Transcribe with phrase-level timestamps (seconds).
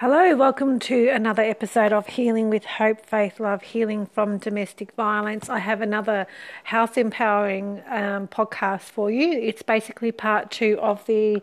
[0.00, 5.50] Hello, welcome to another episode of Healing with Hope, Faith, Love, Healing from Domestic Violence.
[5.50, 6.26] I have another
[6.64, 9.30] health empowering um, podcast for you.
[9.30, 11.42] It's basically part two of the.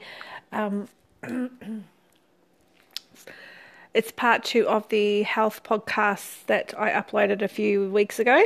[0.51, 0.87] Um,
[3.93, 8.43] it's part two of the health podcast that I uploaded a few weeks ago.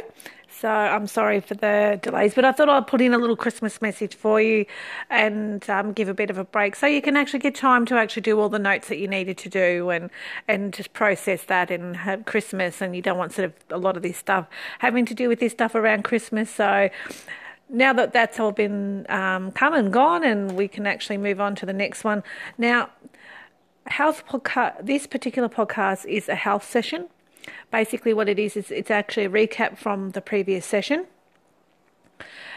[0.51, 3.81] So I'm sorry for the delays, but I thought I'd put in a little Christmas
[3.81, 4.65] message for you
[5.09, 7.95] and um, give a bit of a break so you can actually get time to
[7.95, 10.09] actually do all the notes that you needed to do and
[10.47, 13.95] and just process that and have Christmas and you don't want sort of a lot
[13.95, 14.47] of this stuff
[14.79, 16.49] having to do with this stuff around Christmas.
[16.49, 16.89] So
[17.69, 21.55] now that that's all been um, come and gone and we can actually move on
[21.55, 22.23] to the next one.
[22.57, 22.89] Now,
[23.87, 27.07] health podcast, this particular podcast is a health session
[27.71, 31.07] basically what it is is it's actually a recap from the previous session.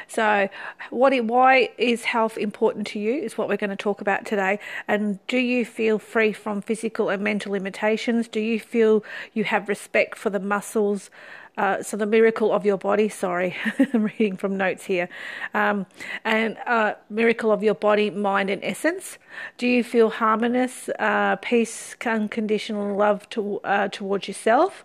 [0.08, 0.48] So,
[0.90, 4.58] what why is health important to you is what we're going to talk about today.
[4.88, 8.28] And do you feel free from physical and mental limitations?
[8.28, 11.10] Do you feel you have respect for the muscles?
[11.56, 13.08] Uh, so the miracle of your body.
[13.08, 13.56] Sorry,
[13.92, 15.08] I'm reading from notes here.
[15.54, 15.86] Um,
[16.24, 19.18] and uh, miracle of your body, mind, and essence.
[19.56, 24.84] Do you feel harmonious, uh, peace, unconditional love to, uh, towards yourself?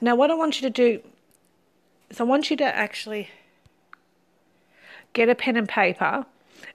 [0.00, 1.02] Now, what I want you to do
[2.08, 3.28] is I want you to actually
[5.12, 6.26] get a pen and paper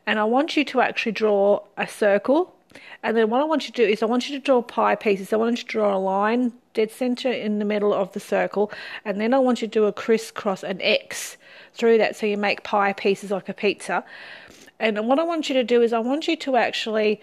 [0.05, 2.55] and I want you to actually draw a circle.
[3.03, 4.95] And then what I want you to do is I want you to draw pie
[4.95, 5.31] pieces.
[5.31, 8.71] I want you to draw a line dead center in the middle of the circle.
[9.05, 11.37] And then I want you to do a crisscross, an X
[11.73, 14.03] through that so you make pie pieces like a pizza.
[14.79, 17.21] And what I want you to do is I want you to actually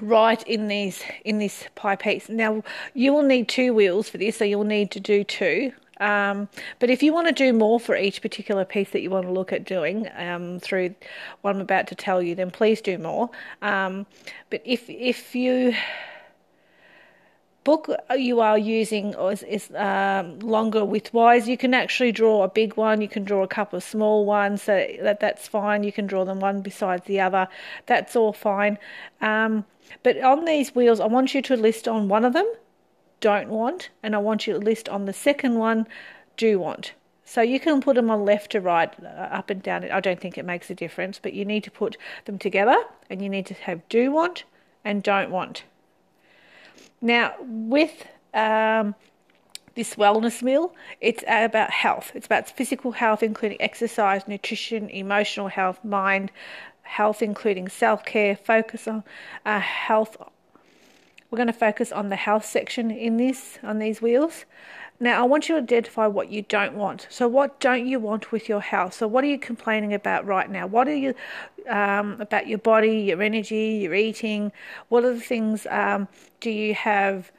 [0.00, 2.28] right in these in this pie piece.
[2.28, 2.62] Now
[2.94, 5.72] you will need two wheels for this, so you'll need to do two.
[6.02, 6.48] Um,
[6.80, 9.32] but if you want to do more for each particular piece that you want to
[9.32, 10.94] look at doing um, through
[11.40, 13.30] what I'm about to tell you, then please do more.
[13.62, 14.06] Um,
[14.50, 15.74] but if if you
[17.64, 22.76] book you are using is, is um, longer widthwise, you can actually draw a big
[22.76, 23.00] one.
[23.00, 25.84] You can draw a couple of small ones, so that that's fine.
[25.84, 27.46] You can draw them one besides the other.
[27.86, 28.78] That's all fine.
[29.20, 29.64] Um,
[30.02, 32.50] but on these wheels, I want you to list on one of them,
[33.22, 35.86] don't want, and I want you to list on the second one,
[36.36, 36.92] do want.
[37.24, 39.90] So you can put them on left to right, uh, up and down.
[39.90, 41.96] I don't think it makes a difference, but you need to put
[42.26, 42.76] them together
[43.08, 44.44] and you need to have do want
[44.84, 45.64] and don't want.
[47.00, 48.94] Now, with um,
[49.74, 52.12] this wellness wheel, it's about health.
[52.14, 56.30] It's about physical health, including exercise, nutrition, emotional health, mind,
[56.82, 59.04] health, including self care, focus on
[59.46, 60.16] uh, health.
[61.32, 64.44] We're going to focus on the health section in this, on these wheels.
[65.00, 67.06] Now, I want you to identify what you don't want.
[67.08, 68.92] So, what don't you want with your health?
[68.92, 70.66] So, what are you complaining about right now?
[70.66, 71.14] What are you
[71.70, 74.52] um, about your body, your energy, your eating?
[74.90, 76.06] What are the things um,
[76.40, 77.32] do you have?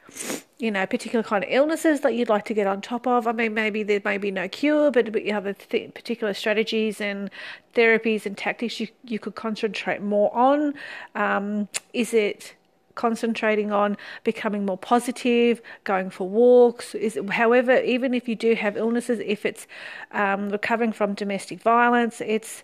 [0.58, 3.28] You know, particular kind of illnesses that you'd like to get on top of.
[3.28, 6.34] I mean, maybe there may be no cure, but, but you have a th- particular
[6.34, 7.30] strategies and
[7.74, 10.74] therapies and tactics you you could concentrate more on.
[11.14, 12.56] Um, is it
[12.94, 16.94] concentrating on becoming more positive, going for walks.
[16.94, 19.66] Is however, even if you do have illnesses, if it's
[20.12, 22.62] um, recovering from domestic violence, it's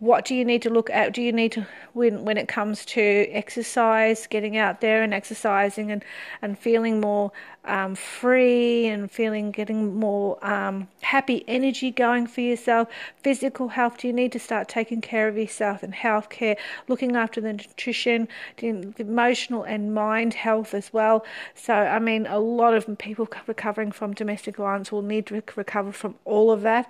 [0.00, 1.12] what do you need to look at?
[1.12, 5.90] Do you need to when when it comes to exercise, getting out there and exercising
[5.90, 6.04] and
[6.40, 7.32] and feeling more
[7.64, 12.88] um, free and feeling getting more um, happy energy going for yourself?
[13.22, 13.98] Physical health.
[13.98, 16.56] Do you need to start taking care of yourself and health care,
[16.86, 21.24] looking after the nutrition, the emotional and mind health as well?
[21.56, 25.90] So I mean, a lot of people recovering from domestic violence will need to recover
[25.90, 26.88] from all of that.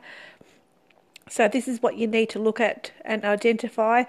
[1.30, 4.04] So this is what you need to look at and identify.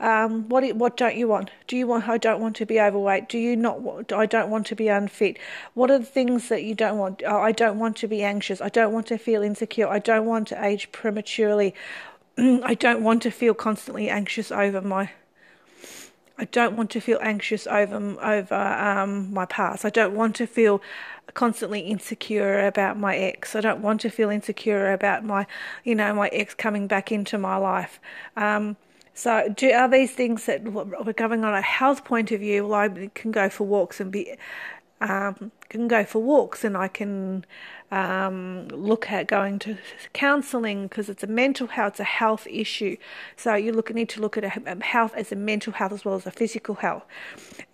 [0.00, 1.50] Um, what what don't you want?
[1.66, 2.08] Do you want?
[2.08, 3.28] I don't want to be overweight.
[3.28, 3.80] Do you not?
[3.80, 5.38] Want, I don't want to be unfit.
[5.74, 7.22] What are the things that you don't want?
[7.24, 8.60] I don't want to be anxious.
[8.60, 9.88] I don't want to feel insecure.
[9.88, 11.74] I don't want to age prematurely.
[12.38, 15.10] I don't want to feel constantly anxious over my
[16.42, 19.84] I don't want to feel anxious over over um, my past.
[19.84, 20.82] I don't want to feel
[21.34, 23.54] constantly insecure about my ex.
[23.54, 25.46] I don't want to feel insecure about my,
[25.84, 28.00] you know, my ex coming back into my life.
[28.36, 28.76] Um,
[29.14, 32.66] so, do, are these things that we're going on a health point of view?
[32.66, 34.34] Well, I can go for walks and be
[35.00, 37.44] um, can go for walks and I can
[37.90, 39.76] um, look at going to
[40.12, 42.96] counselling because it's a mental health, it's a health issue.
[43.36, 46.14] So you look need to look at a, health as a mental health as well
[46.14, 47.04] as a physical health.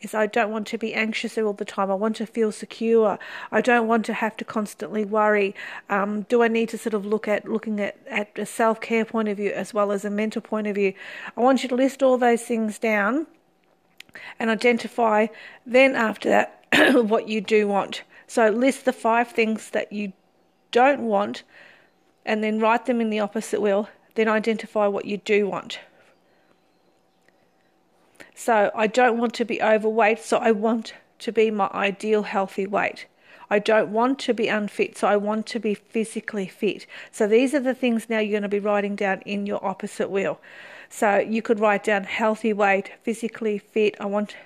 [0.00, 1.90] Is I don't want to be anxious all the time.
[1.90, 3.18] I want to feel secure.
[3.52, 5.54] I don't want to have to constantly worry.
[5.88, 9.04] Um, do I need to sort of look at looking at, at a self care
[9.04, 10.94] point of view as well as a mental point of view?
[11.36, 13.26] I want you to list all those things down
[14.38, 15.26] and identify.
[15.66, 16.57] Then after that
[16.92, 18.02] what you do want.
[18.26, 20.12] So list the five things that you
[20.70, 21.42] don't want
[22.26, 23.88] and then write them in the opposite wheel.
[24.14, 25.78] Then identify what you do want.
[28.34, 32.66] So I don't want to be overweight, so I want to be my ideal healthy
[32.66, 33.06] weight.
[33.50, 36.86] I don't want to be unfit, so I want to be physically fit.
[37.10, 40.10] So these are the things now you're going to be writing down in your opposite
[40.10, 40.40] wheel.
[40.90, 43.96] So you could write down healthy weight, physically fit.
[43.98, 44.36] I want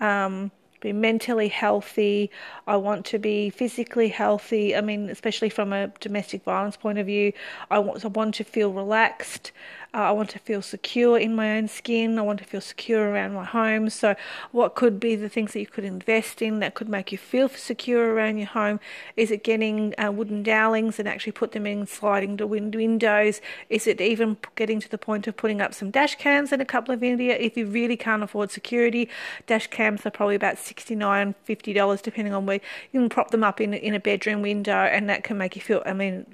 [0.00, 0.50] um,
[0.82, 2.30] be mentally healthy.
[2.66, 4.76] I want to be physically healthy.
[4.76, 7.32] I mean, especially from a domestic violence point of view,
[7.70, 9.52] I want I want to feel relaxed.
[9.94, 12.18] Uh, I want to feel secure in my own skin.
[12.18, 13.90] I want to feel secure around my home.
[13.90, 14.14] So,
[14.50, 17.50] what could be the things that you could invest in that could make you feel
[17.50, 18.80] secure around your home?
[19.18, 23.42] Is it getting uh, wooden dowlings and actually put them in sliding to windows?
[23.68, 26.64] Is it even getting to the point of putting up some dash cams in a
[26.64, 27.36] couple of India?
[27.36, 29.10] If you really can't afford security,
[29.46, 32.60] dash cams are probably about $69, $50 depending on where
[32.92, 35.60] you can prop them up in, in a bedroom window and that can make you
[35.60, 36.24] feel, I mean,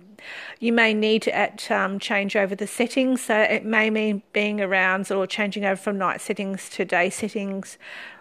[0.61, 3.23] you may need to at, um, change over the settings.
[3.23, 7.79] So it may mean being around or changing over from night settings to day settings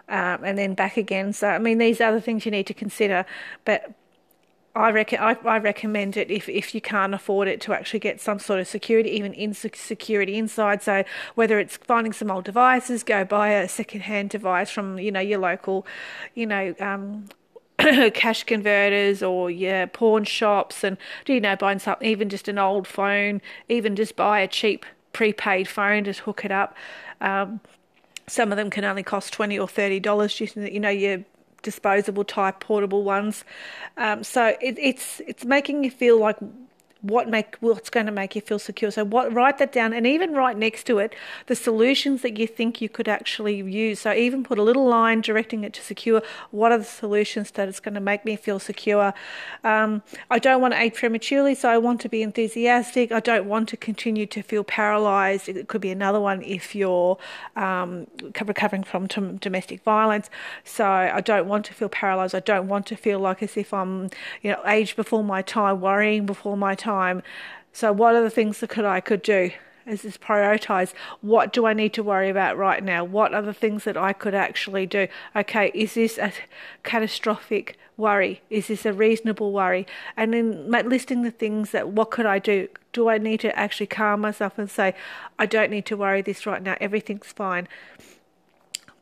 [0.08, 1.32] um, and then back again.
[1.32, 3.26] So, I mean, these are the things you need to consider.
[3.64, 3.94] But
[4.74, 8.20] I, reckon, I, I, recommend it if, if you can't afford it to actually get
[8.20, 10.82] some sort of security, even in security inside.
[10.82, 11.04] So
[11.34, 15.40] whether it's finding some old devices, go buy a second-hand device from you know your
[15.40, 15.86] local,
[16.34, 17.28] you know, um,
[18.14, 22.58] cash converters or yeah pawn shops and do you know buying something even just an
[22.58, 26.76] old phone even just buy a cheap prepaid phone just hook it up.
[27.20, 27.60] Um,
[28.26, 31.24] some of them can only cost 20 or 30 dollars just you know your
[31.62, 33.44] disposable type portable ones.
[33.96, 36.36] Um, so it, it's it's making you feel like
[37.00, 38.90] what make what's going to make you feel secure.
[38.90, 41.14] So what write that down and even write next to it
[41.46, 44.00] the solutions that you think you could actually use.
[44.00, 46.22] So even put a little line directing it to secure.
[46.50, 49.14] What are the solutions that it's going to make me feel secure?
[49.62, 53.12] Um, I don't want to age prematurely, so I want to be enthusiastic.
[53.12, 55.48] I don't want to continue to feel paralyzed.
[55.48, 57.16] It could be another one if you're
[57.54, 58.08] um,
[58.44, 60.30] recovering from domestic violence.
[60.64, 62.34] So I don't want to feel paralyzed.
[62.34, 64.10] I don't want to feel like as if I'm,
[64.42, 67.22] you know, aged before my time, worrying before my time time.
[67.72, 69.50] So, what are the things that could I could do?
[69.86, 70.92] Is this prioritize
[71.22, 73.04] what do I need to worry about right now?
[73.04, 75.08] What are the things that I could actually do?
[75.34, 76.32] Okay, is this a
[76.82, 78.42] catastrophic worry?
[78.50, 79.86] Is this a reasonable worry?
[80.16, 82.68] And then listing the things that what could I do?
[82.92, 84.94] Do I need to actually calm myself and say,
[85.38, 87.66] I don't need to worry this right now, everything's fine.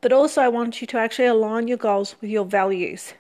[0.00, 3.14] But also, I want you to actually align your goals with your values.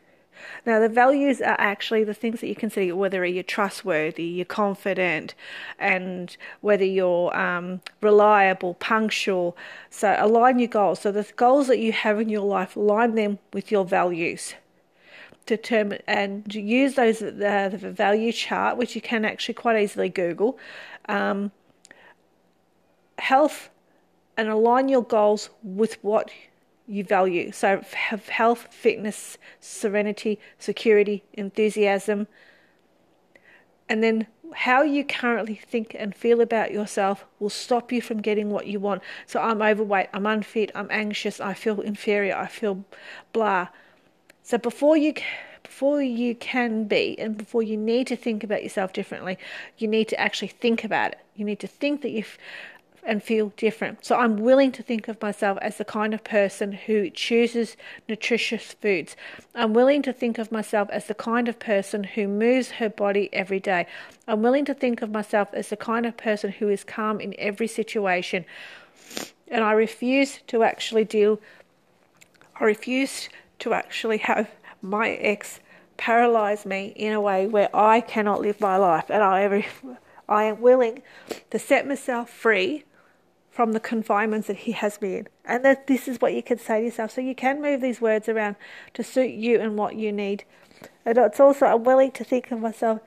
[0.64, 5.34] Now, the values are actually the things that you consider whether you're trustworthy, you're confident,
[5.78, 9.56] and whether you're um, reliable, punctual.
[9.90, 11.00] So, align your goals.
[11.00, 14.54] So, the goals that you have in your life, align them with your values.
[15.46, 20.58] Determine and use those uh, the value chart, which you can actually quite easily Google.
[21.08, 21.52] Um,
[23.18, 23.70] health
[24.36, 26.30] and align your goals with what
[26.86, 27.52] you value.
[27.52, 32.28] So have health, fitness, serenity, security, enthusiasm.
[33.88, 38.50] And then how you currently think and feel about yourself will stop you from getting
[38.50, 39.02] what you want.
[39.26, 42.84] So I'm overweight, I'm unfit, I'm anxious, I feel inferior, I feel
[43.32, 43.68] blah.
[44.42, 45.14] So before you
[45.62, 49.36] before you can be and before you need to think about yourself differently,
[49.78, 51.18] you need to actually think about it.
[51.34, 52.38] You need to think that you've
[53.06, 54.04] and feel different.
[54.04, 57.76] So I'm willing to think of myself as the kind of person who chooses
[58.08, 59.16] nutritious foods.
[59.54, 63.30] I'm willing to think of myself as the kind of person who moves her body
[63.32, 63.86] every day.
[64.26, 67.34] I'm willing to think of myself as the kind of person who is calm in
[67.38, 68.44] every situation.
[69.48, 71.40] And I refuse to actually deal,
[72.58, 73.28] I refuse
[73.60, 74.50] to actually have
[74.82, 75.60] my ex
[75.96, 79.08] paralyze me in a way where I cannot live my life.
[79.08, 79.66] And I,
[80.28, 81.02] I am willing
[81.50, 82.84] to set myself free
[83.56, 85.26] from the confinements that he has been.
[85.42, 87.12] And that this is what you can say to yourself.
[87.12, 88.56] So you can move these words around
[88.92, 90.44] to suit you and what you need.
[91.06, 93.00] And it's also, I'm willing to think of myself.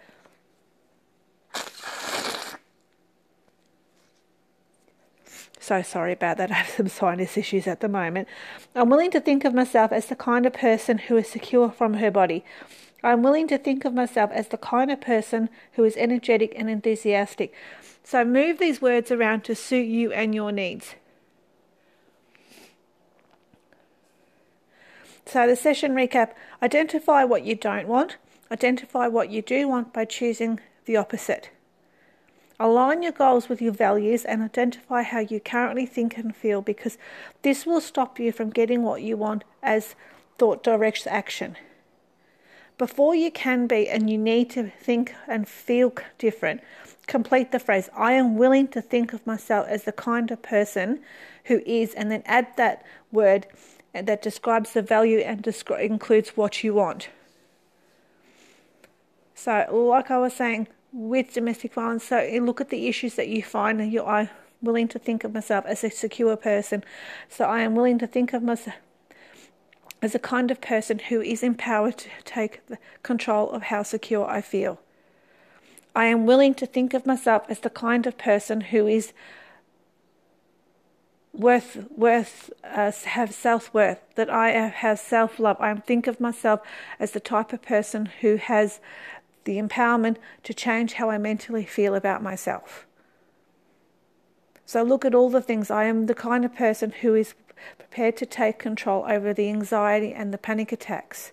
[5.60, 6.50] So sorry about that.
[6.52, 8.28] I have some sinus issues at the moment.
[8.74, 11.94] I'm willing to think of myself as the kind of person who is secure from
[11.94, 12.44] her body.
[13.04, 16.70] I'm willing to think of myself as the kind of person who is energetic and
[16.70, 17.54] enthusiastic.
[18.04, 20.96] So move these words around to suit you and your needs.
[25.26, 26.32] So, the session recap
[26.64, 28.18] identify what you don't want,
[28.52, 31.52] identify what you do want by choosing the opposite.
[32.60, 36.98] Align your goals with your values and identify how you currently think and feel because
[37.44, 39.94] this will stop you from getting what you want as
[40.40, 41.56] thought directs action.
[42.80, 46.62] Before you can be, and you need to think and feel different,
[47.08, 51.02] complete the phrase I am willing to think of myself as the kind of person
[51.44, 53.48] who is, and then add that word
[53.94, 57.10] that describes the value and descri- includes what you want.
[59.36, 63.44] So, like I was saying, with domestic violence, so look at the issues that you
[63.44, 64.30] find, and you are
[64.62, 66.86] willing to think of myself as a secure person.
[67.28, 68.78] So, I am willing to think of myself
[70.02, 72.62] as a kind of person who is empowered to take
[73.04, 74.80] control of how secure I feel.
[75.96, 79.12] I am willing to think of myself as the kind of person who is
[81.34, 85.58] worth worth uh, have self worth that I have self love.
[85.60, 86.62] I think of myself
[87.00, 88.80] as the type of person who has
[89.46, 92.86] the empowerment to change how I mentally feel about myself.
[94.66, 95.72] So look at all the things.
[95.72, 97.34] I am the kind of person who is
[97.78, 101.32] prepared to take control over the anxiety and the panic attacks,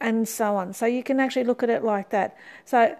[0.00, 0.72] and so on.
[0.72, 2.36] So you can actually look at it like that.
[2.64, 2.96] So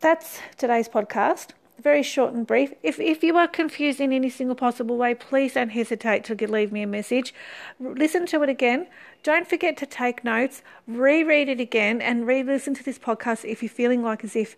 [0.00, 1.50] that's today's podcast.
[1.80, 2.72] Very short and brief.
[2.82, 6.72] If if you are confused in any single possible way, please don't hesitate to leave
[6.72, 7.32] me a message.
[7.78, 8.88] Listen to it again.
[9.22, 10.62] Don't forget to take notes.
[10.88, 14.56] Reread it again and re-listen to this podcast if you're feeling like as if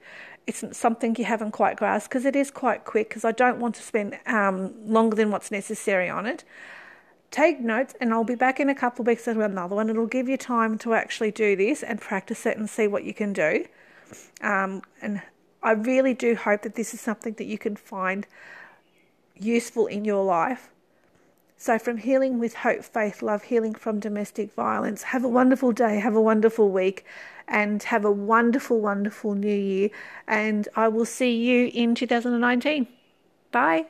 [0.50, 3.76] it's something you haven't quite grasped because it is quite quick because I don't want
[3.76, 6.44] to spend um, longer than what's necessary on it.
[7.30, 9.88] Take notes, and I'll be back in a couple of weeks with another one.
[9.88, 13.14] It'll give you time to actually do this and practice it and see what you
[13.14, 13.66] can do.
[14.42, 15.22] Um, and
[15.62, 18.26] I really do hope that this is something that you can find
[19.38, 20.70] useful in your life.
[21.62, 26.00] So, from healing with hope, faith, love, healing from domestic violence, have a wonderful day,
[26.00, 27.04] have a wonderful week,
[27.46, 29.90] and have a wonderful, wonderful new year.
[30.26, 32.86] And I will see you in 2019.
[33.52, 33.88] Bye.